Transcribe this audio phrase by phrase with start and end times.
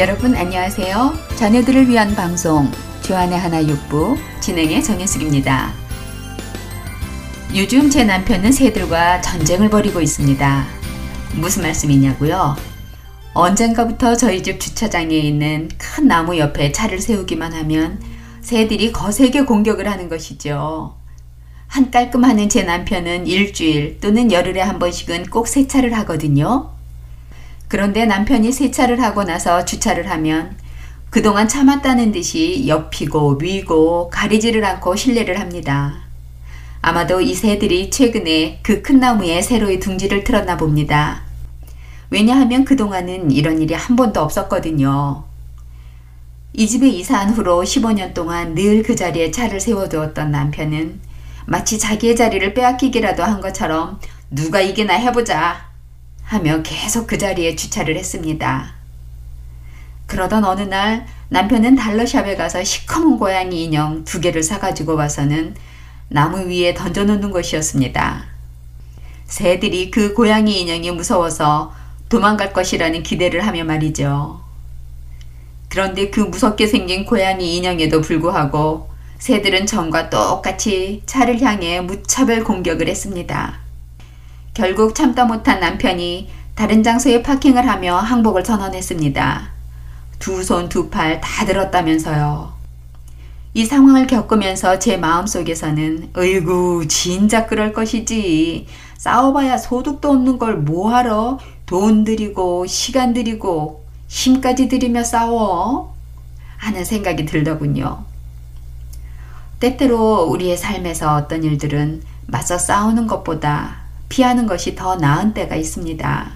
[0.00, 1.12] 여러분 안녕하세요.
[1.36, 2.70] 자녀들을 위한 방송
[3.02, 5.74] 주안의 하나 육부 진행의 정혜숙입니다.
[7.54, 10.66] 요즘 제 남편은 새들과 전쟁을 벌이고 있습니다.
[11.34, 12.56] 무슨 말씀이냐고요?
[13.34, 18.00] 언젠가부터 저희 집 주차장에 있는 큰 나무 옆에 차를 세우기만 하면
[18.40, 20.94] 새들이 거세게 공격을 하는 것이죠.
[21.66, 26.79] 한 깔끔하는 제 남편은 일주일 또는 열흘에 한 번씩은 꼭 세차를 하거든요.
[27.70, 30.56] 그런데 남편이 세차를 하고 나서 주차를 하면
[31.08, 35.94] 그동안 참았다는 듯이 옆이고 위고 가리지를 않고 실례를 합니다.
[36.82, 41.22] 아마도 이 새들이 최근에 그 큰 나무에 새로이 둥지를 틀었나 봅니다.
[42.10, 45.22] 왜냐하면 그동안은 이런 일이 한 번도 없었거든요.
[46.52, 51.00] 이 집에 이사한 후로 15년 동안 늘 그 자리에 차를 세워두었던 남편은
[51.46, 55.69] 마치 자기의 자리를 빼앗기기라도 한 것처럼 누가 이기나 해보자
[56.30, 58.72] 하며 계속 그 자리에 주차를 했습니다.
[60.06, 65.56] 그러던 어느 날 남편은 달러샵에 가서 시커먼 고양이 인형 두 개를 사가지고 와서는
[66.06, 68.26] 나무 위에 던져놓는 것이었습니다.
[69.24, 71.74] 새들이 그 고양이 인형이 무서워서
[72.08, 74.40] 도망갈 것이라는 기대를 하며 말이죠.
[75.68, 83.69] 그런데 그 무섭게 생긴 고양이 인형에도 불구하고 새들은 전과 똑같이 차를 향해 무차별 공격을 했습니다.
[84.60, 89.52] 결국 참다 못한 남편이 다른 장소에 파킹을 하며 항복을 선언했습니다.
[90.18, 92.52] 두 손 두 팔 다 들었다면서요.
[93.54, 98.66] 이 상황을 겪으면서 제 마음속에서는 어이구 진작 그럴 것이지
[98.98, 105.94] 싸워봐야 소득도 없는 걸 뭐하러 돈 들이고 시간 들이고 힘까지 들이며 싸워
[106.58, 108.04] 하는 생각이 들더군요.
[109.58, 113.79] 때때로 우리의 삶에서 어떤 일들은 맞서 싸우는 것보다
[114.10, 116.32] 피하는 것이 더 나은 때가 있습니다.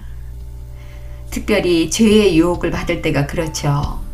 [1.29, 4.04] 특별히 죄의 유혹을 받을 때가 그렇죠.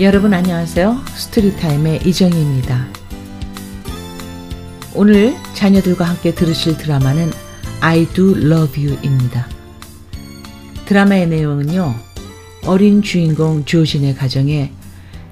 [0.00, 1.02] 여러분 안녕하세요.
[1.08, 2.86] 스토리타임의 이정희입니다.
[4.94, 7.32] 오늘 자녀들과 함께 들으실 드라마는
[7.80, 9.48] I Do Love You입니다.
[10.86, 11.96] 드라마의 내용은요.
[12.66, 14.70] 어린 주인공 조진의 가정에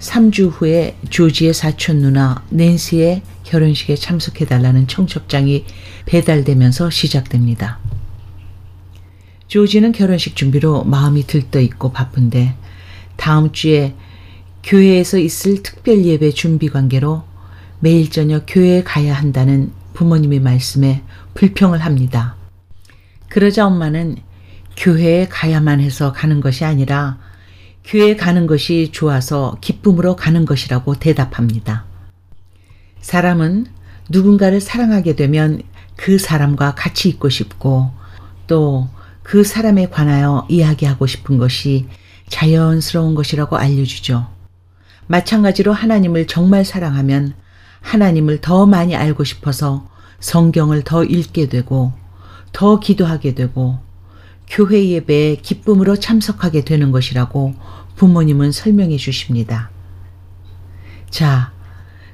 [0.01, 5.65] 3주 후에 조지의 사촌 누나 낸시의 결혼식에 참석해달라는 청첩장이
[6.07, 7.79] 배달되면서 시작됩니다.
[9.47, 12.57] 조지는 결혼식 준비로 마음이 들떠 있고 바쁜데
[13.15, 13.95] 다음 주에
[14.67, 17.25] 교회에서 있을 특별 예배 준비 관계로
[17.81, 21.03] 매일 저녁 교회에 가야 한다는 부모님의 말씀에
[21.33, 22.37] 불평을 합니다.
[23.31, 24.17] 그러자 엄마는
[24.77, 27.19] 교회에 가야만 해서 가는 것이 아니라
[27.85, 31.87] 교회에 가는 것이 좋아서 기쁨으로 가는 것이라고 대답합니다.
[33.01, 33.67] 사람은
[34.11, 35.63] 누군가를 사랑하게 되면
[35.97, 37.91] 그 사람과 같이 있고 싶고
[38.47, 38.91] 또
[39.27, 41.89] 그 사람에 관하여 이야기하고 싶은 것이
[42.29, 44.29] 자연스러운 것이라고 알려주죠.
[45.07, 47.35] 마찬가지로 하나님을 정말 사랑하면
[47.81, 49.89] 하나님을 더 많이 알고 싶어서
[50.21, 51.93] 성경을 더 읽게 되고
[52.53, 53.79] 더 기도하게 되고
[54.49, 57.55] 교회 예배에 기쁨으로 참석하게 되는 것이라고
[57.97, 59.71] 부모님은 설명해 주십니다.
[61.11, 61.53] 자,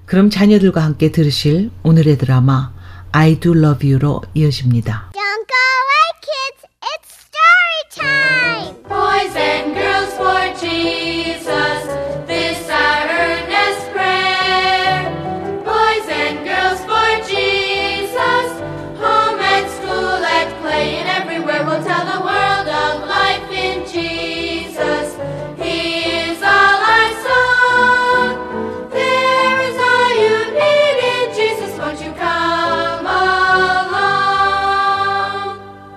[0.07, 2.73] 그럼 자녀들과 함께 들으실 오늘의 드라마
[3.13, 5.13] I Do Love You로 이어집니다.
[5.13, 6.67] Don't go away, kids.
[6.83, 8.77] It's story time.
[8.89, 12.12] Boys and girls for Jesus,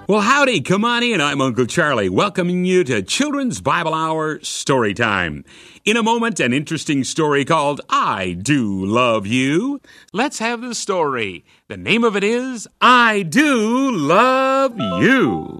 [0.07, 1.19] Well, howdy, come on in.
[1.19, 5.43] I'm Uncle Charlie, welcoming you to Children's Bible Hour Story Time.
[5.83, 9.81] In a moment, an interesting story called I Do Love You.
[10.13, 11.43] Let's have the story.
[11.69, 15.57] The name of it is I Do Love You.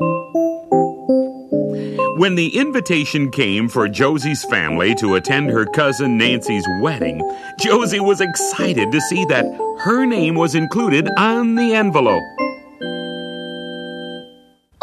[2.18, 7.20] When the invitation came for Josie's family to attend her cousin Nancy's wedding,
[7.60, 9.46] Josie was excited to see that
[9.80, 12.22] her name was included on the envelope.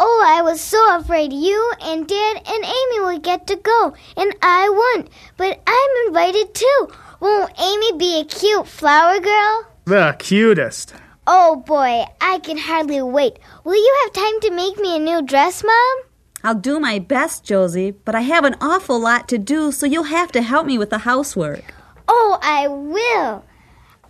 [0.05, 4.35] Oh, I was so afraid you and Dad and Amy would get to go, and
[4.41, 5.09] I won't.
[5.37, 6.89] But I'm invited too.
[7.21, 9.65] Won't Amy be a cute flower girl?
[9.85, 10.93] The cutest.
[11.25, 13.39] Oh boy, I can hardly wait.
[13.63, 15.95] Will you have time to make me a new dress, Mom?
[16.43, 20.03] I'll do my best, Josie, but I have an awful lot to do, so you'll
[20.03, 21.73] have to help me with the housework.
[22.09, 23.45] Oh, I will.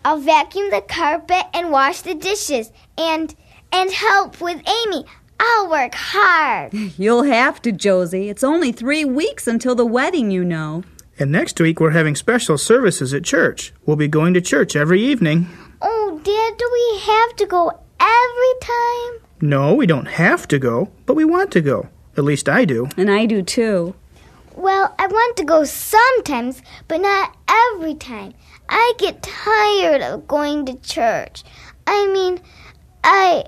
[0.04, 3.36] I'll vacuum the carpet and wash the dishes and
[3.72, 5.06] and help with Amy.
[5.46, 6.74] I'll work hard.
[6.98, 8.30] You'll have to, Josie.
[8.30, 10.84] It's only three weeks until the wedding, you know.
[11.20, 13.74] And next week we're having special services at church.
[13.86, 15.48] We'll be going to church every evening.
[15.82, 17.70] Oh, Dad, do we have to go
[18.00, 19.28] every time?
[19.42, 21.90] No, we don't have to go, but we want to go.
[22.16, 22.88] At least I do.
[22.96, 23.96] And I do too.
[24.56, 27.36] Well, I want to go sometimes, but not
[27.74, 28.34] every time.
[28.70, 31.44] I get tired of going to church.
[31.86, 32.40] I mean,
[33.04, 33.46] I,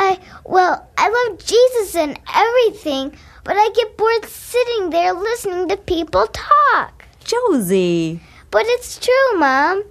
[0.00, 5.76] I, well, I love Jesus and everything, but I get bored sitting there listening to
[5.76, 7.04] people talk.
[7.24, 8.20] Josie.
[8.52, 9.82] But it's true, Mom.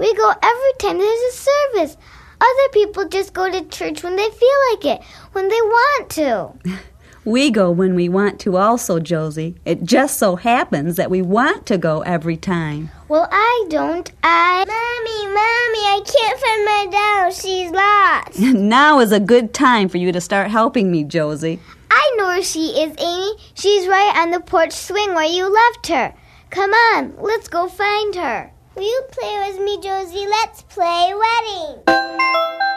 [0.00, 1.96] We go every time there's a service.
[2.40, 6.50] Other people just go to church when they feel like it, when they want to.
[7.24, 9.54] We go when we want to, also, Josie.
[9.64, 12.90] It just so happens that we want to go every time.
[13.06, 14.10] Well, I don't.
[14.24, 14.64] I.
[14.66, 17.30] Mommy, Mommy, I can't find my doll.
[17.30, 18.40] She's lost.
[18.60, 21.60] now is a good time for you to start helping me, Josie.
[21.92, 23.34] I know where she is, Amy.
[23.54, 26.14] She's right on the porch swing where you left her.
[26.50, 28.50] Come on, let's go find her.
[28.74, 30.26] Will you play with me, Josie?
[30.26, 32.71] Let's play wedding.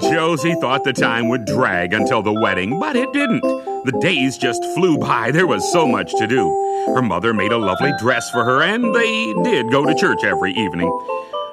[0.00, 3.40] Josie thought the time would drag until the wedding, but it didn't.
[3.40, 5.30] The days just flew by.
[5.30, 6.48] There was so much to do.
[6.94, 10.52] Her mother made a lovely dress for her, and they did go to church every
[10.52, 10.90] evening.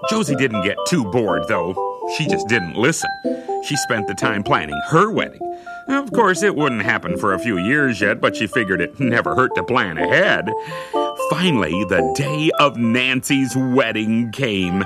[0.09, 1.75] Josie didn't get too bored, though.
[2.17, 3.09] She just didn't listen.
[3.63, 5.41] She spent the time planning her wedding.
[5.87, 9.35] Of course, it wouldn't happen for a few years yet, but she figured it never
[9.35, 10.49] hurt to plan ahead.
[11.29, 14.83] Finally, the day of Nancy's wedding came.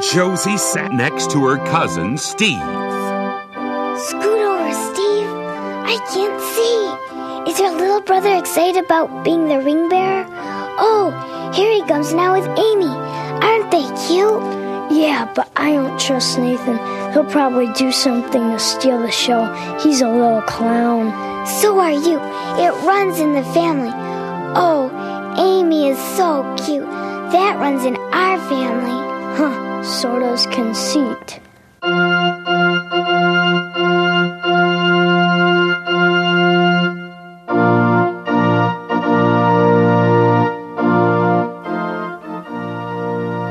[0.00, 2.58] Josie sat next to her cousin, Steve.
[2.58, 5.30] Scoot over, Steve.
[5.86, 7.50] I can't see.
[7.50, 10.26] Is your little brother excited about being the ring bearer?
[10.78, 12.88] Oh, here he comes now with Amy.
[12.88, 14.42] Aren't they cute?
[14.90, 16.76] Yeah, but I don't trust Nathan.
[17.12, 19.46] He'll probably do something to steal the show.
[19.80, 21.46] He's a little clown.
[21.46, 22.18] So are you.
[22.58, 23.92] It runs in the family.
[24.56, 24.90] Oh,
[25.38, 26.82] Amy is so cute.
[27.30, 29.04] That runs in our family.
[29.36, 31.40] Huh, so does conceit.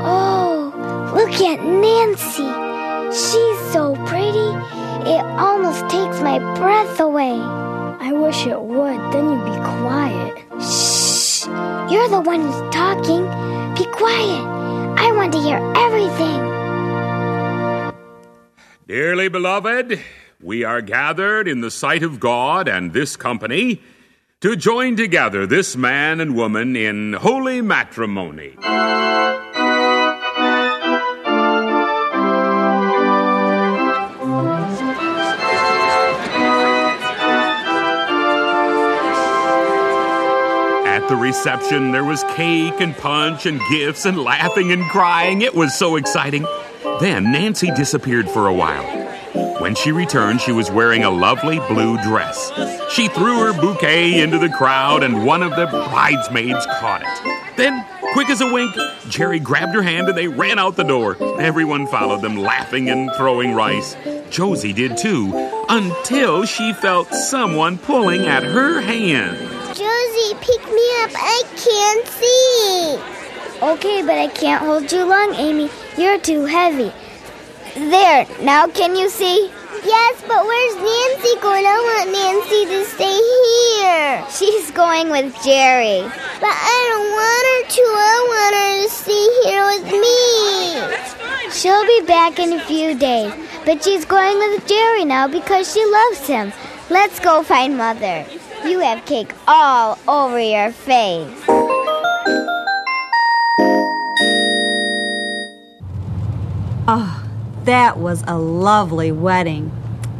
[0.06, 0.72] Oh,
[1.14, 2.50] look at Nancy.
[3.12, 4.50] She's so pretty.
[5.08, 7.38] It almost takes my breath away.
[8.00, 10.44] I wish it would, then you'd be quiet.
[10.60, 11.46] Shh!
[11.90, 13.24] You're the one who's talking.
[13.74, 14.43] Be quiet.
[15.24, 16.40] Want to hear everything.
[18.86, 19.98] Dearly beloved,
[20.42, 23.80] we are gathered in the sight of God and this company
[24.42, 28.54] to join together this man and woman in holy matrimony.
[41.04, 45.42] At the reception, there was cake and punch and gifts and laughing and crying.
[45.42, 46.46] It was so exciting.
[46.98, 48.86] Then Nancy disappeared for a while.
[49.60, 52.50] When she returned, she was wearing a lovely blue dress.
[52.90, 57.56] She threw her bouquet into the crowd, and one of the bridesmaids caught it.
[57.58, 57.84] Then,
[58.14, 58.74] quick as a wink,
[59.10, 61.18] Jerry grabbed her hand and they ran out the door.
[61.38, 63.94] Everyone followed them, laughing and throwing rice.
[64.30, 65.32] Josie did too,
[65.68, 69.53] until she felt someone pulling at her hand.
[70.24, 71.10] Josie, pick me up.
[71.14, 73.62] I can't see.
[73.62, 75.70] Okay, but I can't hold you long, Amy.
[75.96, 76.92] You're too heavy.
[77.74, 79.50] There, now can you see?
[79.84, 81.64] Yes, but where's Nancy going?
[81.66, 83.20] I want Nancy to stay
[83.80, 84.24] here.
[84.30, 86.00] She's going with Jerry.
[86.40, 87.82] But I don't want her to.
[87.82, 91.50] I want her to stay here with me.
[91.52, 93.32] She'll be back in a few days.
[93.66, 96.52] But she's going with Jerry now because she loves him.
[96.88, 98.24] Let's go find Mother.
[98.66, 101.28] You have cake all over your face.
[106.86, 107.28] Oh,
[107.64, 109.70] that was a lovely wedding.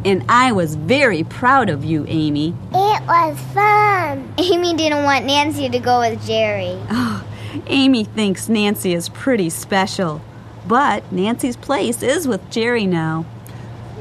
[0.03, 2.49] And I was very proud of you, Amy.
[2.71, 4.31] It was fun.
[4.37, 6.77] Amy didn't want Nancy to go with Jerry.
[6.91, 7.25] Oh,
[7.67, 10.21] Amy thinks Nancy is pretty special.
[10.67, 13.25] But Nancy's place is with Jerry now.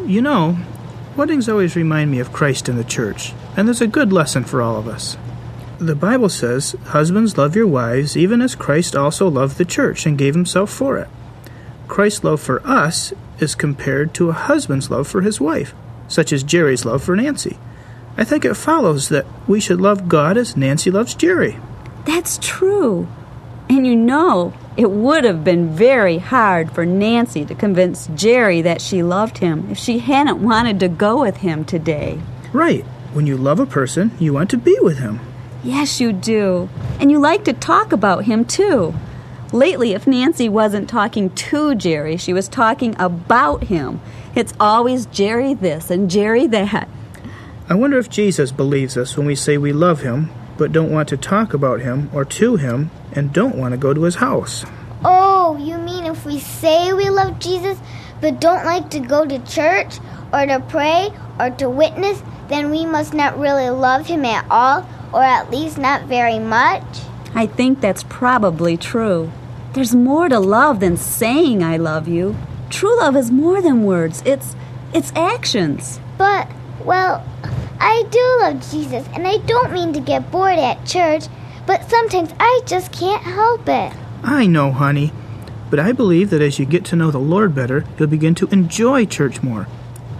[0.04, 0.58] You know,
[1.16, 4.60] weddings always remind me of Christ and the church, and there's a good lesson for
[4.60, 5.16] all of us.
[5.78, 10.18] The Bible says, Husbands, love your wives, even as Christ also loved the church and
[10.18, 11.08] gave himself for it.
[11.88, 15.74] Christ's love for us is compared to a husband's love for his wife,
[16.08, 17.58] such as Jerry's love for Nancy.
[18.16, 21.58] I think it follows that we should love God as Nancy loves Jerry.
[22.04, 23.08] That's true.
[23.68, 28.80] And you know, it would have been very hard for Nancy to convince Jerry that
[28.80, 32.20] she loved him if she hadn't wanted to go with him today.
[32.52, 32.84] Right.
[33.14, 35.20] When you love a person, you want to be with him.
[35.62, 36.68] Yes, you do.
[36.98, 38.92] And you like to talk about him, too.
[39.52, 44.00] Lately, if Nancy wasn't talking to Jerry, she was talking about him.
[44.34, 46.88] It's always Jerry this and Jerry that.
[47.68, 51.08] I wonder if Jesus believes us when we say we love him, but don't want
[51.10, 54.64] to talk about him or to him, and don't want to go to his house.
[55.04, 57.78] Oh, you mean if we say we love Jesus
[58.24, 59.98] but don't like to go to church
[60.32, 64.86] or to pray or to witness, then we must not really love him at all,
[65.12, 66.84] or at least not very much?
[67.34, 69.32] I think that's probably true.
[69.72, 72.36] There's more to love than saying I love you.
[72.70, 74.22] True love is more than words.
[74.24, 74.54] It's
[74.92, 75.98] it's actions.
[76.16, 76.48] But,
[76.84, 77.26] well,
[77.80, 81.24] I do love Jesus, and I don't mean to get bored at church,
[81.66, 83.92] but sometimes I just can't help it.
[84.22, 85.12] I know, honey,
[85.70, 88.46] but I believe that as you get to know the Lord better, you'll begin to
[88.52, 89.66] enjoy church more.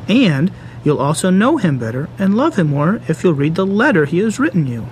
[0.08, 0.50] And
[0.84, 4.18] you'll also know him better and love him more if you'll read the letter he
[4.18, 4.86] has written you.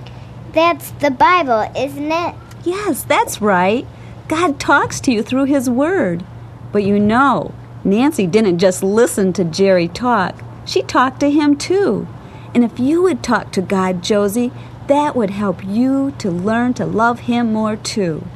[0.52, 2.34] That's the Bible, isn't it?
[2.64, 3.86] Yes, that's right.
[4.28, 6.24] God talks to you through His Word.
[6.72, 12.06] But you know, Nancy didn't just listen to Jerry talk, she talked to him too.
[12.54, 14.52] And if you would talk to God, Josie,
[14.86, 18.26] that would help you to learn to love Him more too.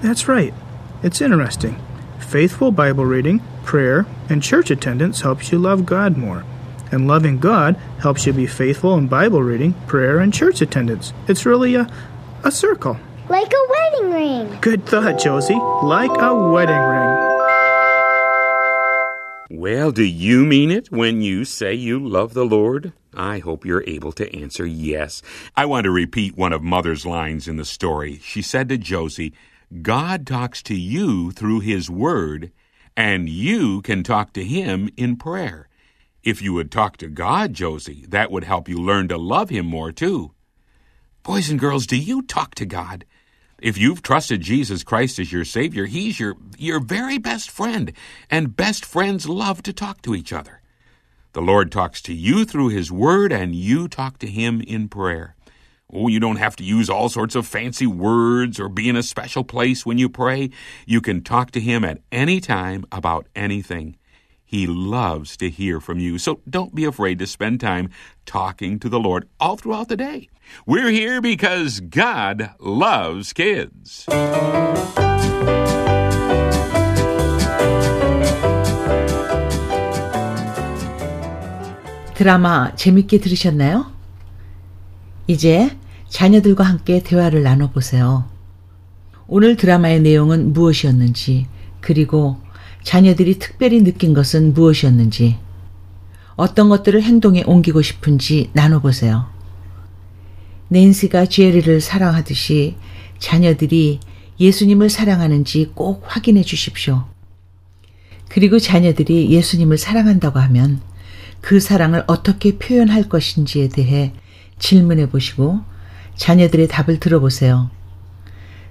[0.00, 0.54] That's right.
[1.02, 1.76] It's interesting.
[2.20, 6.44] Faithful Bible reading, prayer, and church attendance helps you love God more.
[6.92, 11.12] And loving God helps you be faithful in Bible reading, prayer, and church attendance.
[11.26, 11.90] It's really a,
[12.44, 12.98] a circle.
[13.28, 14.58] Like a wedding ring.
[14.60, 15.54] Good thought, Josie.
[15.54, 17.32] Like a wedding ring.
[19.58, 22.92] Well, do you mean it when you say you love the Lord?
[23.14, 25.22] I hope you're able to answer yes.
[25.56, 28.18] I want to repeat one of Mother's lines in the story.
[28.22, 29.32] She said to Josie,
[29.80, 32.50] God talks to you through His Word,
[32.96, 35.68] and you can talk to Him in prayer.
[36.24, 39.66] If you would talk to God, Josie, that would help you learn to love Him
[39.66, 40.30] more too.
[41.24, 43.04] Boys and girls, do you talk to God?
[43.60, 47.92] If you've trusted Jesus Christ as your Savior, He's your, your very best friend,
[48.30, 50.60] and best friends love to talk to each other.
[51.32, 55.34] The Lord talks to you through His Word, and you talk to Him in prayer.
[55.92, 59.02] Oh, you don't have to use all sorts of fancy words or be in a
[59.02, 60.50] special place when you pray.
[60.86, 63.96] You can talk to Him at any time about anything.
[64.51, 67.89] He loves to hear from you, so don't be afraid to spend time
[68.25, 70.29] talking to the Lord all throughout the day.
[70.65, 74.05] We're here because God loves kids.
[82.15, 83.91] 드라마 재밌게 들으셨나요?
[85.27, 88.29] 이제 자녀들과 함께 대화를 나눠보세요.
[89.27, 91.47] 오늘 드라마의 내용은 무엇이었는지,
[91.81, 92.41] 그리고
[92.82, 95.38] 자녀들이 특별히 느낀 것은 무엇이었는지,
[96.36, 99.26] 어떤 것들을 행동에 옮기고 싶은지 나눠보세요.
[100.68, 102.76] 낸시가 제리를 사랑하듯이
[103.18, 104.00] 자녀들이
[104.40, 107.04] 예수님을 사랑하는지 꼭 확인해 주십시오.
[108.28, 110.80] 그리고 자녀들이 예수님을 사랑한다고 하면
[111.42, 114.14] 그 사랑을 어떻게 표현할 것인지에 대해
[114.58, 115.60] 질문해 보시고
[116.16, 117.70] 자녀들의 답을 들어보세요.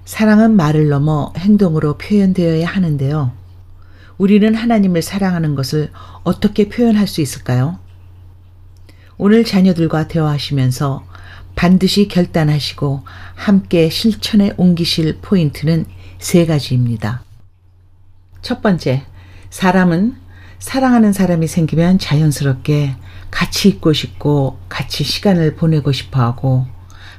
[0.06, 3.32] 사랑은 말을 넘어 행동으로 표현되어야 하는데요.
[4.22, 5.90] 우리는 하나님을 사랑하는 것을
[6.24, 7.80] 어떻게 표현할 수 있을까요?
[9.18, 11.04] 오늘 자녀들과 대화하시면서
[11.56, 13.04] 반드시 결단하시고
[13.34, 15.88] 함께 실천에 옮기실 포인트는
[16.20, 17.24] 세 가지입니다.
[18.44, 19.08] 첫 번째,
[19.50, 20.18] 사람은
[20.60, 22.98] 사랑하는 사람이 생기면 자연스럽게
[23.32, 26.68] 같이 있고 싶고 같이 시간을 보내고 싶어 하고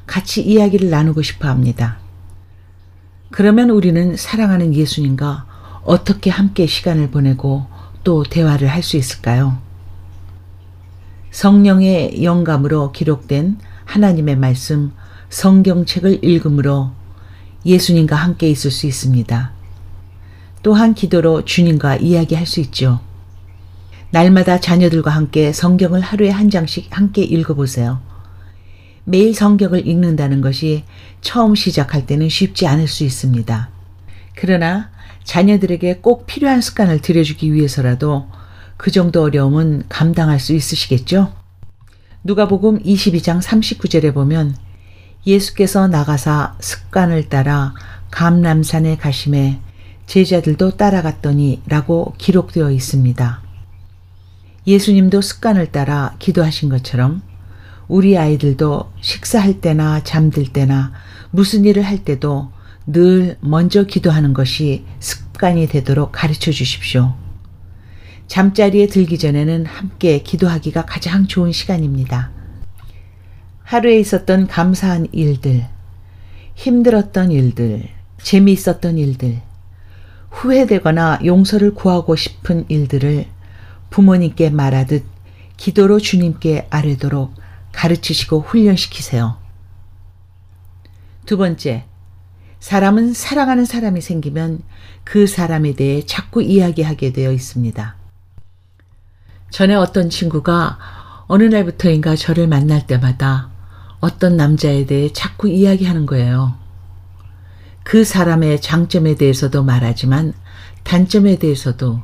[0.06, 1.98] 같이 이야기를 나누고 싶어 합니다.
[3.32, 5.51] 그러면 우리는 사랑하는 예수님과
[5.84, 7.66] 어떻게 함께 시간을 보내고
[8.04, 9.58] 또 대화를 할 수 있을까요?
[11.30, 14.92] 성령의 영감으로 기록된 하나님의 말씀
[15.30, 16.90] 성경책을 읽음으로
[17.64, 19.52] 예수님과 함께 있을 수 있습니다.
[20.62, 23.00] 또한 기도로 주님과 이야기할 수 있죠.
[24.10, 28.00] 날마다 자녀들과 함께 성경을 하루에 한 장씩 함께 읽어보세요.
[29.04, 30.84] 매일 성경을 읽는다는 것이
[31.22, 33.70] 처음 시작할 때는 쉽지 않을 수 있습니다.
[34.36, 34.90] 그러나
[35.24, 38.28] 자녀들에게 꼭 필요한 습관을 들여주기 위해서라도
[38.76, 41.32] 그 정도 어려움은 감당할 수 있으시겠죠?
[42.24, 44.56] 누가복음 22장 39절에 보면
[45.26, 47.74] 예수께서 나가사 습관을 따라
[48.10, 49.60] 감람산에 가심에
[50.06, 53.42] 제자들도 따라갔더니 라고 기록되어 있습니다.
[54.66, 57.22] 예수님도 습관을 따라 기도하신 것처럼
[57.88, 60.92] 우리 아이들도 식사할 때나 잠들 때나
[61.30, 62.50] 무슨 일을 할 때도
[62.86, 67.14] 늘 먼저 기도하는 것이 습관이 되도록 가르쳐 주십시오.
[68.26, 72.30] 잠자리에 들기 전에는 함께 기도하기가 가장 좋은 시간입니다.
[73.62, 75.66] 하루에 있었던 감사한 일들,
[76.54, 77.88] 힘들었던 일들,
[78.22, 79.42] 재미있었던 일들,
[80.30, 83.26] 후회되거나 용서를 구하고 싶은 일들을
[83.90, 85.04] 부모님께 말하듯
[85.56, 87.34] 기도로 주님께 아뢰도록
[87.72, 89.36] 가르치시고 훈련시키세요.
[91.26, 91.84] 두 번째,
[92.62, 94.60] 사람은 사랑하는 사람이 생기면
[95.02, 97.96] 그 사람에 대해 자꾸 이야기하게 되어 있습니다.
[99.50, 100.78] 전에 어떤 친구가
[101.26, 103.50] 어느 날부터인가 저를 만날 때마다
[103.98, 106.54] 어떤 남자에 대해 자꾸 이야기하는 거예요.
[107.82, 110.32] 그 사람의 장점에 대해서도 말하지만
[110.84, 112.00] 단점에 대해서도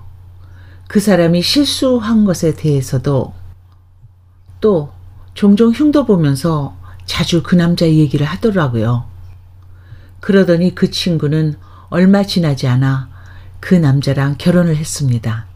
[0.88, 3.32] 그 사람이 실수한 것에 대해서도
[4.60, 4.92] 또
[5.34, 9.17] 종종 흉도 보면서 자주 그 남자 얘기를 하더라고요.
[10.20, 11.54] 그러더니 그 친구는
[11.90, 13.08] 얼마 지나지 않아
[13.60, 15.46] 그 남자랑 결혼을 했습니다.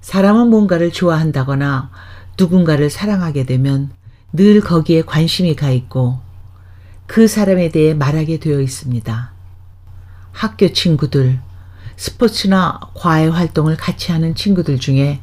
[0.00, 1.90] 사람은 뭔가를 좋아한다거나
[2.38, 3.90] 누군가를 사랑하게 되면
[4.32, 6.18] 늘 거기에 관심이 가 있고
[7.06, 9.32] 그 사람에 대해 말하게 되어 있습니다.
[10.32, 11.40] 학교 친구들,
[11.96, 15.20] 스포츠나 과외 활동을 같이 하는 친구들 중에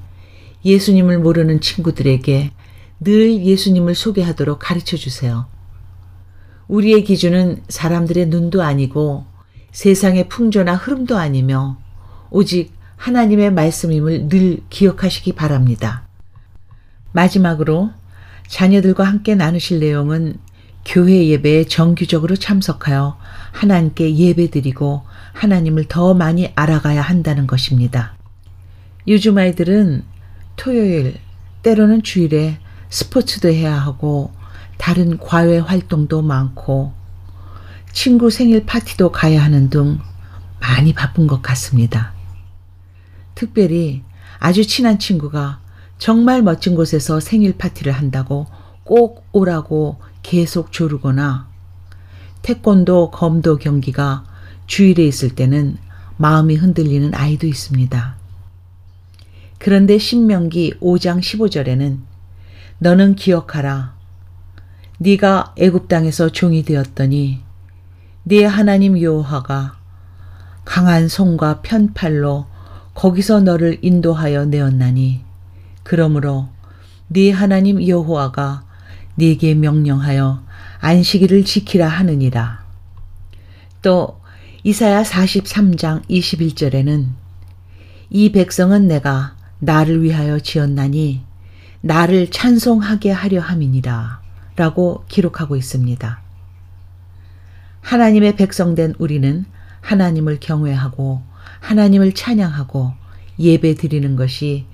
[0.63, 2.52] 예수님을 모르는 친구들에게
[3.02, 5.47] 늘 예수님을 소개하도록 가르쳐 주세요.
[6.70, 9.26] 우리의 기준은 사람들의 눈도 아니고
[9.72, 11.78] 세상의 풍조나 흐름도 아니며
[12.30, 16.08] 오직 하나님의 말씀임을 늘 기억하시기 바랍니다.
[17.12, 17.90] 마지막으로
[18.48, 20.38] 자녀들과 함께 나누실 내용은
[20.86, 23.18] 교회 예배에 정기적으로 참석하여
[23.52, 25.04] 하나님께 예배드리고
[25.34, 28.16] 하나님을 더 많이 알아가야 한다는 것입니다.
[29.08, 30.04] 요즘 아이들은
[30.56, 31.16] 토요일,
[31.64, 34.32] 때로는 주일에 스포츠도 해야 하고
[34.80, 36.94] 다른 과외 활동도 많고
[37.92, 40.00] 친구 생일 파티도 가야 하는 등
[40.62, 42.13] 많이 바쁜 것 같습니다.
[43.36, 44.04] 특별히
[44.39, 45.60] 아주 친한 친구가
[45.98, 48.48] 정말 멋진 곳에서 생일 파티를 한다고
[48.86, 51.48] 꼭 오라고 계속 조르거나
[52.42, 54.24] 태권도, 검도 경기가
[54.65, 55.78] 주일에 있을 때는
[56.15, 58.15] 마음이 흔들리는 아이도 있습니다.
[59.58, 62.00] 그런데 신명기 5장 15절에는
[62.78, 63.99] 너는 기억하라.
[65.02, 67.40] 네가 애굽 땅에서 종이 되었더니
[68.24, 69.78] 네 하나님 여호와가
[70.66, 72.46] 강한 손과 편팔로
[72.94, 75.22] 거기서 너를 인도하여 내었나니
[75.84, 76.50] 그러므로
[77.08, 78.64] 네 하나님 여호와가
[79.16, 80.44] 네게 명령하여
[80.80, 82.64] 안식일을 지키라 하느니라.
[83.82, 84.20] 또
[84.64, 87.08] 이사야 43장 21절에는
[88.10, 91.22] 이 백성은 내가 나를 위하여 지었나니
[91.82, 94.19] 나를 찬송하게 하려 함이니라
[94.60, 96.19] 라고 기록하고 있습니다.
[97.80, 99.45] 하나님의 백성된 우리는
[99.80, 101.22] 하나님을 경외하고
[101.62, 102.91] 하나님을 찬양하고
[103.39, 104.65] 예배 드리는 것이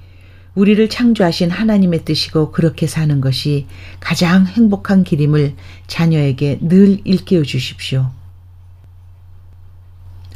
[0.55, 3.67] 우리를 창조하신 하나님의 뜻이고 그렇게 사는 것이
[3.99, 8.09] 가장 행복한 길임을 자녀에게 늘 일깨워 주십시오.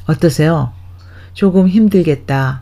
[0.05, 0.73] 어떠세요?
[1.33, 2.61] 조금 힘들겠다.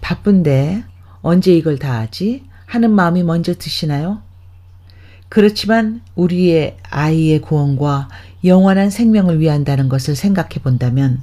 [0.00, 0.84] 바쁜데
[1.20, 2.46] 언제 이걸 다 하지?
[2.64, 4.23] 하는 마음이 먼저 드시나요?
[5.28, 8.08] 그렇지만 우리의 아이의 구원과
[8.44, 11.22] 영원한 생명을 위한다는 것을 생각해 본다면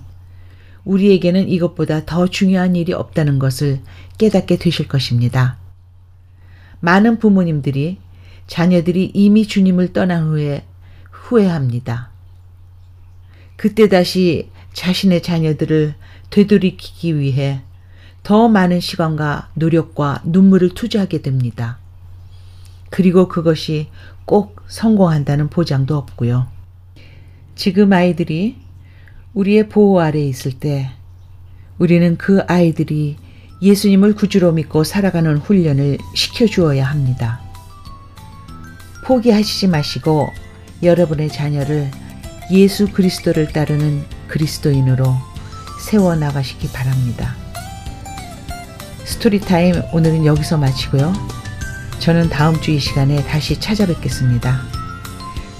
[0.83, 3.79] 우리에게는 이것보다 더 중요한 일이 없다는 것을
[4.17, 5.57] 깨닫게 되실 것입니다.
[6.79, 7.99] 많은 부모님들이
[8.47, 10.65] 자녀들이 이미 주님을 떠난 후에
[11.11, 12.09] 후회합니다.
[13.55, 15.93] 그때 다시 자신의 자녀들을
[16.31, 17.61] 되돌이키기 위해
[18.23, 21.80] 더 많은 시간과 노력과 눈물을 투자하게 됩니다.
[22.91, 23.87] 그리고 그것이
[24.25, 26.47] 꼭 성공한다는 보장도 없고요.
[27.55, 28.57] 지금 아이들이
[29.33, 30.91] 우리의 보호 아래에 있을 때
[31.79, 33.15] 우리는 그 아이들이
[33.61, 37.41] 예수님을 구주로 믿고 살아가는 훈련을 시켜주어야 합니다.
[39.05, 40.29] 포기하시지 마시고
[40.83, 41.89] 여러분의 자녀를
[42.51, 45.15] 예수 그리스도를 따르는 그리스도인으로
[45.79, 47.35] 세워나가시기 바랍니다.
[49.05, 51.40] 스토리타임 오늘은 여기서 마치고요.
[52.01, 54.59] 저는 다음 주 이 시간에 다시 찾아뵙겠습니다.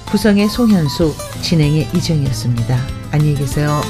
[0.09, 2.77] 구성의 송현수, 진행의 이정이었습니다.
[3.11, 3.81] 안녕히 계세요.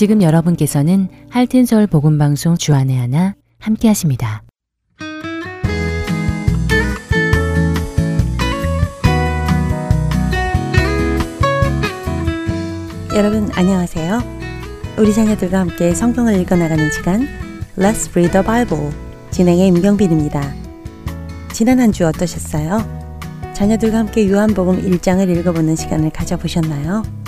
[0.00, 4.42] 지금 여러분께서는 할텐서울 복음방송 주안의 하나 함께 하십니다.
[13.14, 14.22] 여러분 안녕하세요.
[14.96, 17.28] 우리 자녀들과 함께 성경을 읽어나가는 시간
[17.76, 18.90] Let's Read the Bible
[19.30, 20.54] 진행의 임경빈입니다.
[21.52, 22.78] 지난 한 주 어떠셨어요?
[23.52, 27.19] 자녀들과 함께 요한복음 1장을 읽어보는 시간을 가져보셨나요?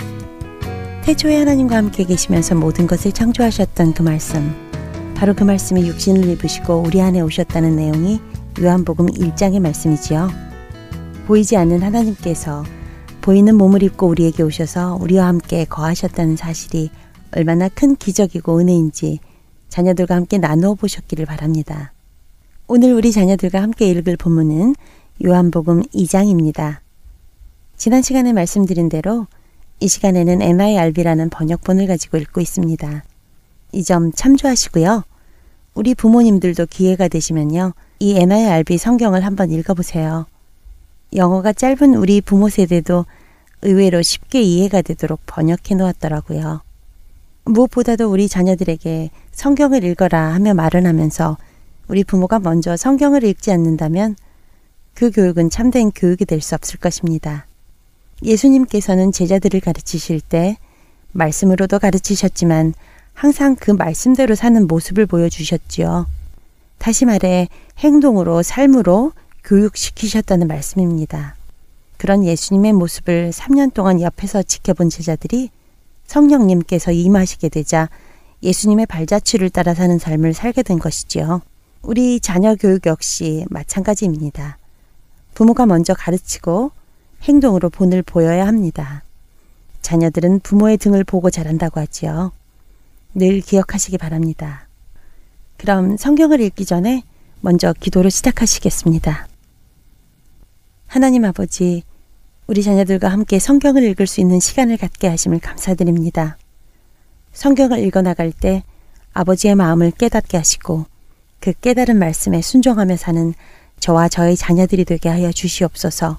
[1.03, 4.53] 태초에 하나님과 함께 계시면서 모든 것을 창조하셨던 그 말씀
[5.15, 8.21] 바로 그 말씀이 육신을 입으시고 우리 안에 오셨다는 내용이
[8.61, 10.29] 요한복음 1장의 말씀이지요.
[11.27, 12.63] 보이지 않는 하나님께서
[13.19, 16.89] 보이는 몸을 입고 우리에게 오셔서 우리와 함께 거하셨다는 사실이
[17.35, 19.19] 얼마나 큰 기적이고 은혜인지
[19.67, 21.91] 자녀들과 함께 나누어 보셨기를 바랍니다.
[22.67, 24.75] 오늘 우리 자녀들과 함께 읽을 본문은
[25.25, 26.77] 요한복음 2장입니다.
[27.75, 29.27] 지난 시간에 말씀드린 대로
[29.83, 33.03] 이 시간에는 NIRB라는 번역본을 가지고 읽고 있습니다.
[33.73, 35.03] 이 점 참조하시고요.
[35.73, 37.73] 우리 부모님들도 기회가 되시면요.
[37.99, 40.25] 이 NIRB 성경을 한번 읽어보세요.
[41.13, 43.05] 영어가 짧은 우리 부모 세대도
[43.63, 46.61] 의외로 쉽게 이해가 되도록 번역해 놓았더라고요.
[47.43, 51.37] 무엇보다도 우리 자녀들에게 성경을 읽어라 하며 말은 하면서
[51.89, 54.15] 우리 부모가 먼저 성경을 읽지 않는다면
[54.93, 57.47] 그 교육은 참된 교육이 될 수 없을 것입니다.
[58.23, 60.57] 예수님께서는 제자들을 가르치실 때
[61.11, 62.73] 말씀으로도 가르치셨지만
[63.13, 66.07] 항상 그 말씀대로 사는 모습을 보여주셨지요.
[66.77, 67.47] 다시 말해
[67.79, 71.35] 행동으로 삶으로 교육시키셨다는 말씀입니다.
[71.97, 75.49] 그런 예수님의 모습을 3년 동안 옆에서 지켜본 제자들이
[76.07, 77.89] 성령님께서 임하시게 되자
[78.41, 81.41] 예수님의 발자취를 따라 사는 삶을 살게 된 것이지요.
[81.81, 84.57] 우리 자녀 교육 역시 마찬가지입니다.
[85.33, 86.71] 부모가 먼저 가르치고
[87.23, 89.03] 행동으로 본을 보여야 합니다.
[89.81, 92.31] 자녀들은 부모의 등을 보고 자란다고 하지요.
[93.13, 94.67] 늘 기억하시기 바랍니다.
[95.57, 97.03] 그럼 성경을 읽기 전에
[97.41, 99.27] 먼저 기도로 시작하시겠습니다.
[100.87, 101.83] 하나님 아버지,
[102.47, 106.37] 우리 자녀들과 함께 성경을 읽을 수 있는 시간을 갖게 하심을 감사드립니다.
[107.31, 108.63] 성경을 읽어 나갈 때
[109.13, 110.85] 아버지의 마음을 깨닫게 하시고
[111.39, 113.33] 그 깨달은 말씀에 순종하며 사는
[113.79, 116.17] 저와 저의 자녀들이 되게 하여 주시옵소서.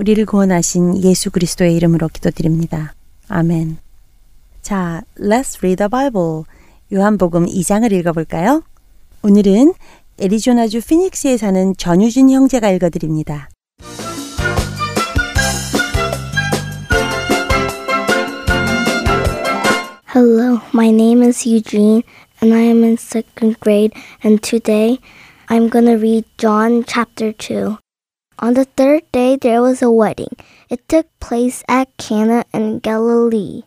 [0.00, 2.94] 우리를 구원하신 예수 그리스도의 이름으로 기도드립니다.
[3.28, 3.76] 아멘.
[4.62, 6.44] 자, Let's read the Bible.
[6.90, 8.62] 요한복음 2장을 읽어볼까요?
[9.20, 9.74] 오늘은
[10.18, 13.50] 애리조나주 피닉스에 사는 전유진 형제가 읽어드립니다.
[20.14, 22.02] Hello, my name is Eugene
[22.42, 23.92] and I am in second grade
[24.24, 24.98] and today
[25.48, 27.76] I'm going to read John chapter 2.
[28.40, 30.32] On the third day there was a wedding.
[30.70, 33.64] It took place at Cana in Galilee.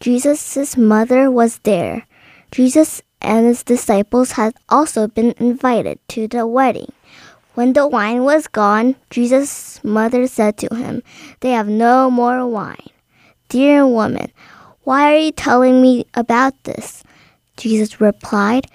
[0.00, 2.06] Jesus' mother was there.
[2.50, 6.92] Jesus and his disciples had also been invited to the wedding.
[7.52, 11.02] When the wine was gone, Jesus' mother said to him,
[11.40, 12.88] They have no more wine.
[13.50, 14.32] Dear woman,
[14.84, 17.04] why are you telling me about this?
[17.56, 18.66] Jesus replied,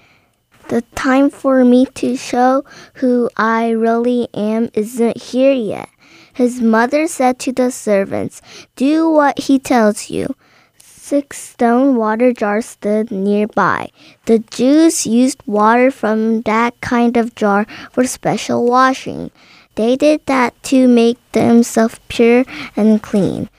[0.68, 5.88] The time for me to show who I really am isn't here yet.
[6.32, 8.40] His mother said to the servants,
[8.76, 10.34] Do what he tells you.
[10.78, 13.90] Six stone water jars stood nearby.
[14.24, 19.30] The Jews used water from that kind of jar for special washing.
[19.74, 22.44] They did that to make themselves pure
[22.76, 23.50] and clean.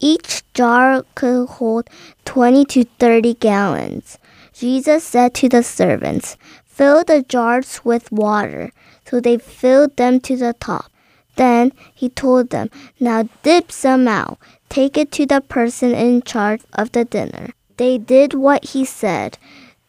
[0.00, 1.88] Each jar could hold
[2.24, 4.18] 20 to 30 gallons.
[4.58, 8.72] Jesus said to the servants, Fill the jars with water.
[9.06, 10.90] So they filled them to the top.
[11.36, 12.68] Then he told them,
[12.98, 14.40] Now dip some out.
[14.68, 17.50] Take it to the person in charge of the dinner.
[17.76, 19.38] They did what he said.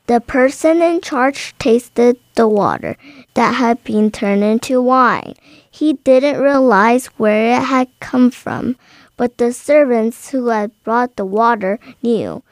[0.06, 2.96] The person in charge tasted the water
[3.34, 5.34] that had been turned into wine.
[5.70, 8.76] He didn't realize where it had come from,
[9.18, 12.44] but the servants who had brought the water knew.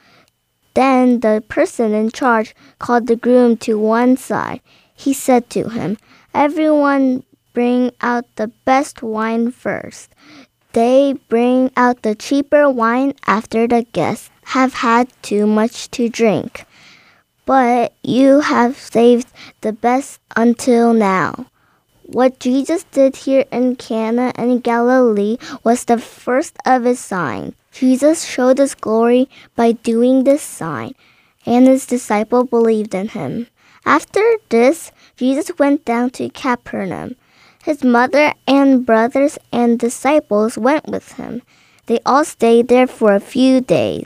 [0.78, 4.62] Then the person in charge called the groom to one side.
[4.94, 5.98] He said to him,
[6.36, 10.14] Everyone bring out the best wine first.
[10.74, 16.68] They bring out the cheaper wine after the guests have had too much to drink.
[17.48, 21.48] But you have saved the best until now.
[22.04, 27.56] What Jesus did here in Cana and Galilee was the first of his signs.
[27.80, 30.96] Jesus showed his glory by doing this sign,
[31.46, 33.46] and his disciple believed in him.
[33.86, 37.16] After this, Jesus went down to Capernaum.
[37.64, 41.44] His mother and brothers and disciples went with him.
[41.86, 44.06] They all stayed there for a few days.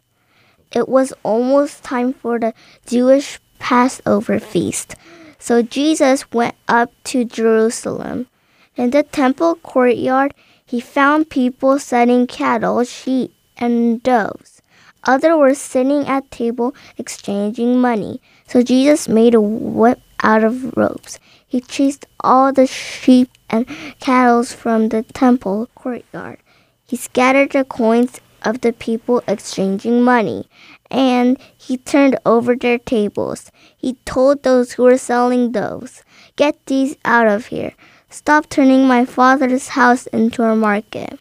[0.73, 2.53] It was almost time for the
[2.85, 4.95] Jewish Passover feast.
[5.39, 8.27] So Jesus went up to Jerusalem.
[8.75, 10.33] In the temple courtyard,
[10.65, 14.61] he found people selling cattle, sheep, and doves.
[15.05, 18.21] Others were sitting at table exchanging money.
[18.47, 21.19] So Jesus made a whip out of ropes.
[21.47, 23.65] He chased all the sheep and
[23.99, 26.39] cattle from the temple courtyard.
[26.85, 30.49] He scattered the coins of the people exchanging money,
[30.89, 33.51] and he turned over their tables.
[33.77, 36.03] He told those who were selling doves,
[36.35, 37.73] Get these out of here.
[38.09, 41.19] Stop turning my father's house into a market.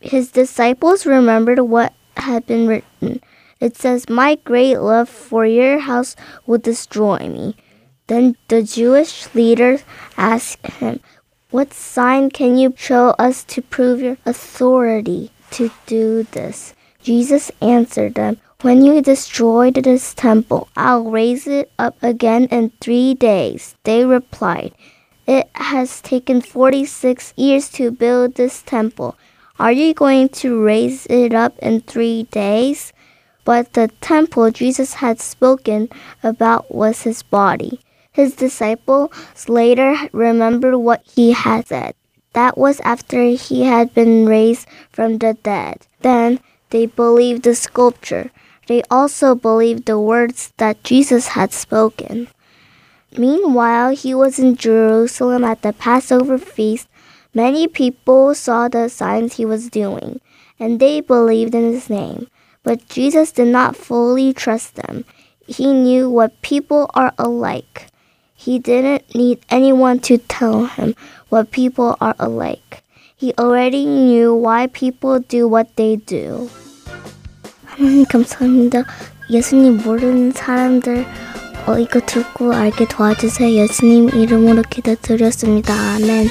[0.00, 3.20] His disciples remembered what had been written.
[3.60, 6.14] It says, My great love for your house
[6.46, 7.56] will destroy me.
[8.06, 9.82] Then the Jewish leaders
[10.16, 11.00] asked him,
[11.50, 16.74] What sign can you show us to prove your authority to do this?
[17.02, 23.14] Jesus answered them, When you destroyed this temple, I'll raise it up again in three
[23.14, 23.74] days.
[23.82, 24.74] They replied,
[25.26, 29.16] It has taken 46 years to build this temple.
[29.58, 32.92] Are you going to raise it up in three days?
[33.44, 35.88] But the temple Jesus had spoken
[36.22, 37.80] about was his body.
[38.12, 39.10] His disciples
[39.48, 41.94] later remembered what he had said.
[42.34, 45.86] That was after he had been raised from the dead.
[46.02, 46.38] Then
[46.70, 48.30] they believed the sculpture.
[48.68, 52.28] They also believed the words that Jesus had spoken.
[53.16, 56.86] Meanwhile, he was in Jerusalem at the Passover feast.
[57.33, 60.21] Many people saw the signs he was doing,
[60.59, 62.27] and they believed in his name.
[62.63, 65.05] But Jesus did not fully trust them.
[65.47, 67.87] He knew what people are alike.
[68.35, 70.95] He didn't need anyone to tell him
[71.29, 72.83] what people are alike.
[73.15, 76.49] He already knew why people do what they do.
[77.65, 78.83] 하나님 감사합니다.
[79.29, 81.05] 예수님 모르는 사람들
[81.65, 83.55] 어, 이거 듣고 알게 도와주세요.
[83.55, 85.73] 예수님 이름으로 기도드렸습니다.
[85.73, 86.27] 아멘.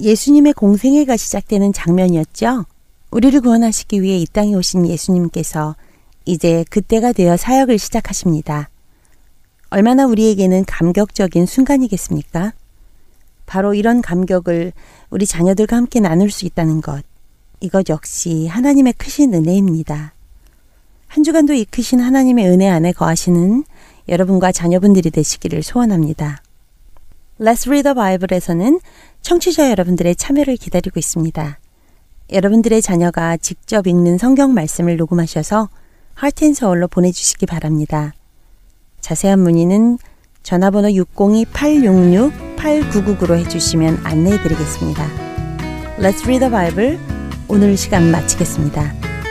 [0.00, 2.64] 예수님의 공생애가 시작되는 장면이었죠.
[3.10, 5.76] 우리를 구원하시기 위해 이 땅에 오신 예수님께서
[6.24, 8.70] 이제 그때가 되어 사역을 시작하십니다.
[9.70, 12.52] 얼마나 우리에게는 감격적인 순간이겠습니까?
[13.46, 14.72] 바로 이런 감격을
[15.10, 17.04] 우리 자녀들과 함께 나눌 수 있다는 것.
[17.60, 20.14] 이것 역시 하나님의 크신 은혜입니다.
[21.08, 23.64] 한 주간도 이 크신 하나님의 은혜 안에 거하시는
[24.08, 26.42] 여러분과 자녀분들이 되시기를 소원합니다.
[27.40, 28.80] Let's Read the Bible에서는
[29.22, 31.58] 청취자 여러분들의 참여를 기다리고 있습니다.
[32.32, 35.70] 여러분들의 자녀가 직접 읽는 성경 말씀을 녹음하셔서
[36.14, 38.12] 하트앤서울로 보내주시기 바랍니다.
[39.00, 39.96] 자세한 문의는
[40.42, 45.06] 전화번호 602-866-8999로 해주시면 안내해드리겠습니다.
[45.98, 46.98] Let's Read the Bible
[47.48, 48.82] 오늘 시간 마치겠습니다.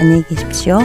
[0.01, 0.79] 안녕히 계십시오.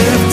[0.00, 0.29] live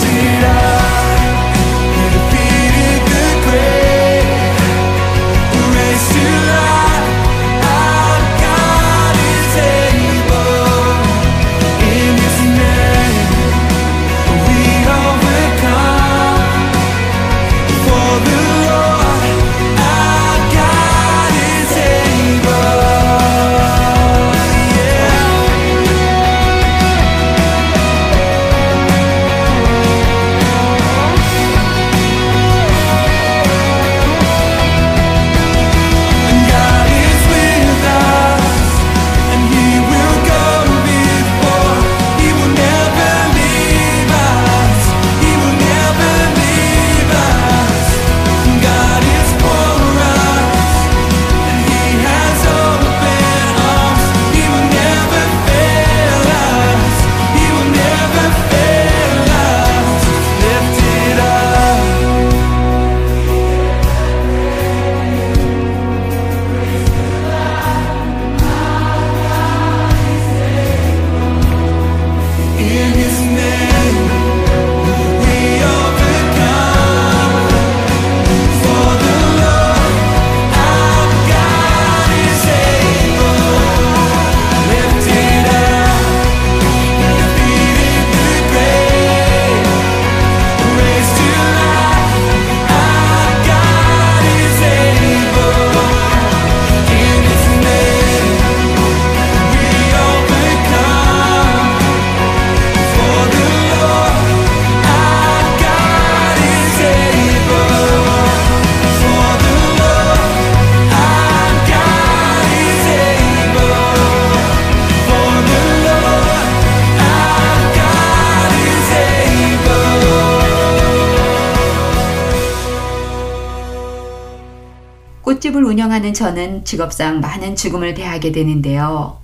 [125.78, 129.20] 운영하는 저는 직업상 많은 죽음을 대하게 되는데요.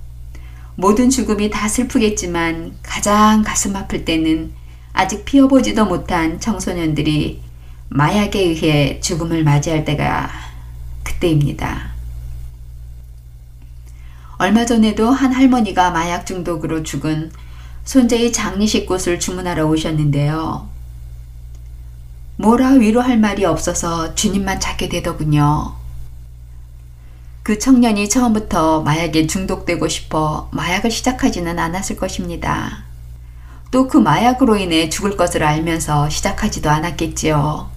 [0.75, 4.53] 모든 죽음이 다 슬프겠지만 가장 가슴 아플 때는
[4.93, 7.41] 아직 피어보지도 못한 청소년들이
[7.89, 10.31] 마약에 의해 죽음을 맞이할 때가
[11.03, 11.91] 그때입니다.
[14.37, 17.33] 얼마 전에도 한 할머니가 마약 중독으로 죽은
[17.83, 20.69] 손자의 장례식 꽃을 주문하러 오셨는데요.
[22.37, 25.84] 뭐라 위로할 말이 없어서 주님만 찾게 되더군요.
[27.45, 32.83] 그 청년이 처음부터 마약에 중독되고 싶어 마약을 시작하지는 않았을 것입니다.
[33.69, 37.69] 또 그 마약으로 인해 죽을 것을 알면서 시작하지도 않았겠지요.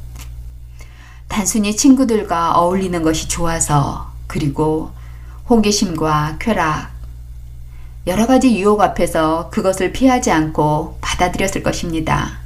[1.29, 4.91] 단순히 친구들과 어울리는 것이 좋아서 그리고
[5.51, 6.91] 호기심과 쾌락,
[8.07, 12.39] 여러 가지 유혹 앞에서 그것을 피하지 않고 받아들였을 것입니다.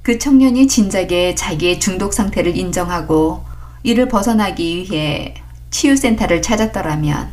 [0.00, 3.44] 그 청년이 진작에 자기의 중독 상태를 인정하고
[3.82, 5.34] 이를 벗어나기 위해
[5.70, 7.30] 치유센터를 찾았더라면,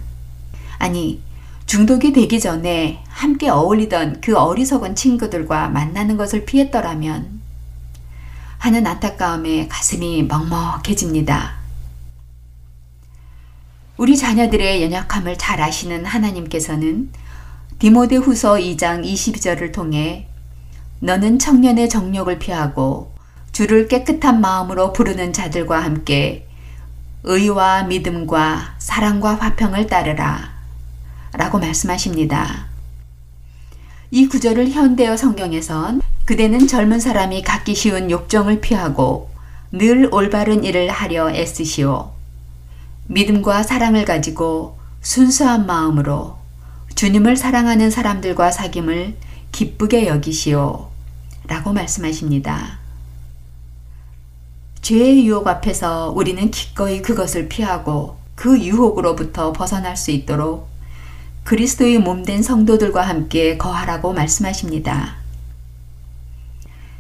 [0.78, 1.22] 아니,
[1.66, 7.42] 중독이 되기 전에 함께 어울리던 그 어리석은 친구들과 만나는 것을 피했더라면
[8.60, 11.56] 하는 안타까움에 가슴이 먹먹해집니다.
[13.98, 17.12] 우리 자녀들의 연약함을 잘 아시는 하나님께서는
[17.80, 20.28] 디모데 후서 2장 22절을 통해
[21.00, 23.14] 너는 청년의 정욕을 피하고
[23.52, 26.48] 주를 깨끗한 마음으로 부르는 자들과 함께
[27.28, 30.52] 의와 믿음과 사랑과 화평을 따르라
[31.34, 32.68] 라고 말씀하십니다.
[34.12, 39.32] 이 구절을 현대어 성경에선 그대는 젊은 사람이 갖기 쉬운 욕정을 피하고
[39.72, 42.12] 늘 올바른 일을 하려 애쓰시오.
[43.08, 46.38] 믿음과 사랑을 가지고 순수한 마음으로
[46.94, 49.16] 주님을 사랑하는 사람들과 사귐을
[49.52, 50.90] 기쁘게 여기시오.
[51.48, 52.85] 라고 말씀하십니다.
[54.86, 60.68] 죄의 유혹 앞에서 우리는 기꺼이 그것을 피하고 그 유혹으로부터 벗어날 수 있도록
[61.44, 65.16] 그리스도의 몸된 성도들과 함께 거하라고 말씀하십니다.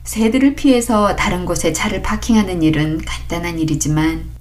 [0.03, 4.31] 새들을 피해서 다른 곳에 차를 파킹하는 일은 간단한 일이지만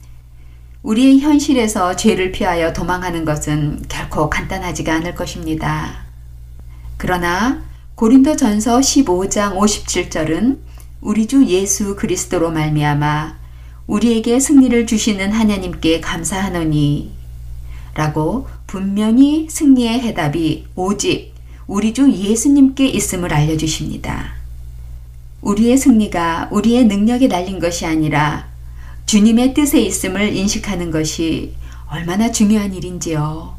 [0.82, 6.06] 우리의 현실에서 죄를 피하여 도망하는 것은 결코 간단하지가 않을 것입니다.
[6.96, 7.62] 그러나
[7.94, 10.63] 고린도 전서 15장 57절은
[11.04, 13.36] 우리 주 예수 그리스도로 말미암아
[13.86, 17.12] 우리에게 승리를 주시는 하나님께 감사하노니
[17.92, 21.34] 라고 분명히 승리의 해답이 오직
[21.66, 24.32] 우리 주 예수님께 있음을 알려주십니다.
[25.42, 28.48] 우리의 승리가 우리의 능력에 달린 것이 아니라
[29.04, 31.52] 주님의 뜻에 있음을 인식하는 것이
[31.86, 33.54] 얼마나 중요한 일인지요.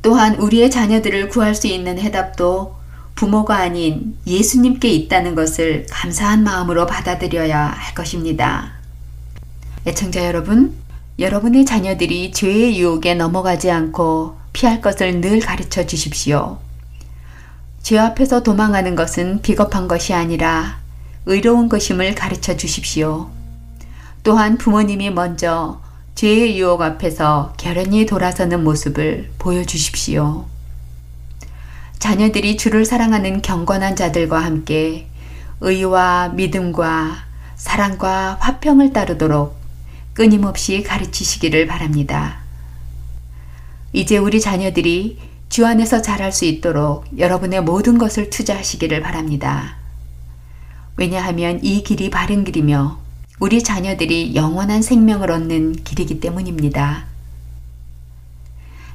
[0.00, 2.79] 또한 우리의 자녀들을 구할 수 있는 해답도
[3.14, 8.72] 부모가 아닌 예수님께 있다는 것을 감사한 마음으로 받아들여야 할 것입니다.
[9.86, 10.74] 애청자 여러분,
[11.18, 16.58] 여러분의 자녀들이 죄의 유혹에 넘어가지 않고 피할 것을 늘 가르쳐 주십시오.
[17.82, 20.80] 죄 앞에서 도망하는 것은 비겁한 것이 아니라
[21.26, 23.30] 의로운 것임을 가르쳐 주십시오.
[24.22, 25.80] 또한 부모님이 먼저
[26.14, 30.46] 죄의 유혹 앞에서 결연히 돌아서는 모습을 보여주십시오.
[32.00, 35.06] 자녀들이 주를 사랑하는 경건한 자들과 함께
[35.60, 37.24] 의와 믿음과
[37.56, 39.54] 사랑과 화평을 따르도록
[40.14, 42.38] 끊임없이 가르치시기를 바랍니다.
[43.92, 45.18] 이제 우리 자녀들이
[45.50, 49.76] 주 안에서 자랄 수 있도록 여러분의 모든 것을 투자하시기를 바랍니다.
[50.96, 52.98] 왜냐하면 이 길이 바른 길이며
[53.40, 57.09] 우리 자녀들이 영원한 생명을 얻는 길이기 때문입니다.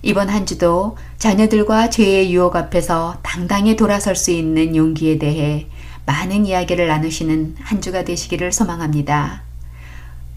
[0.06, 5.66] 이번 한 주도 자녀들과 죄의 유혹 앞에서 당당히 돌아설 수 있는 용기에 대해
[6.06, 9.42] 많은 이야기를 나누시는 한 주가 되시기를 소망합니다.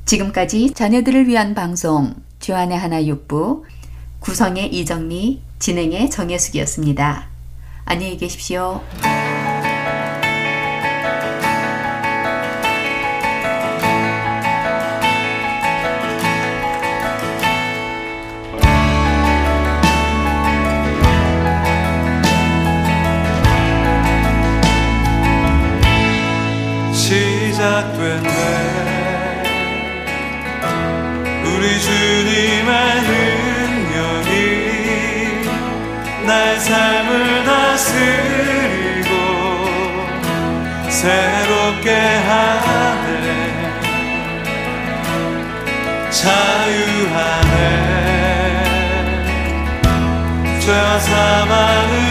[0.06, 3.66] 지금까지 자녀들을 위한 방송 주안의 하나 육부
[4.20, 7.26] 구성의 이정미 진행의 정혜숙이었습니다.
[7.84, 8.80] 안녕히 계십시오.
[27.58, 28.30] 시작됐네
[31.44, 32.72] 우리 주님의
[33.82, 34.30] 능력이
[36.24, 39.10] 날 삶을 다스리고
[40.88, 41.90] 새롭게
[42.28, 43.16] 하네.
[46.10, 47.56] 자유하네.
[50.60, 52.07] 죄와 사망으